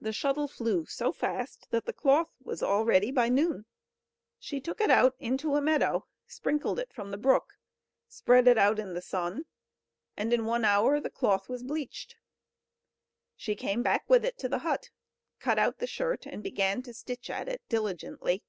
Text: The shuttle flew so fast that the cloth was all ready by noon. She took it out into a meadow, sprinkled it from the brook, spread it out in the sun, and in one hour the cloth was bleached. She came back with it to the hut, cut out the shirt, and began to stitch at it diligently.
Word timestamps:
The 0.00 0.14
shuttle 0.14 0.48
flew 0.48 0.86
so 0.86 1.12
fast 1.12 1.66
that 1.70 1.84
the 1.84 1.92
cloth 1.92 2.30
was 2.42 2.62
all 2.62 2.86
ready 2.86 3.10
by 3.12 3.28
noon. 3.28 3.66
She 4.38 4.58
took 4.58 4.80
it 4.80 4.90
out 4.90 5.16
into 5.18 5.54
a 5.54 5.60
meadow, 5.60 6.06
sprinkled 6.26 6.78
it 6.78 6.94
from 6.94 7.10
the 7.10 7.18
brook, 7.18 7.52
spread 8.08 8.48
it 8.48 8.56
out 8.56 8.78
in 8.78 8.94
the 8.94 9.02
sun, 9.02 9.44
and 10.16 10.32
in 10.32 10.46
one 10.46 10.64
hour 10.64 10.98
the 10.98 11.10
cloth 11.10 11.46
was 11.46 11.62
bleached. 11.62 12.16
She 13.36 13.54
came 13.54 13.82
back 13.82 14.08
with 14.08 14.24
it 14.24 14.38
to 14.38 14.48
the 14.48 14.60
hut, 14.60 14.88
cut 15.40 15.58
out 15.58 15.76
the 15.78 15.86
shirt, 15.86 16.24
and 16.24 16.42
began 16.42 16.80
to 16.84 16.94
stitch 16.94 17.28
at 17.28 17.50
it 17.50 17.60
diligently. 17.68 18.44